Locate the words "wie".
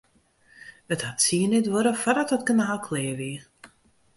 3.19-3.39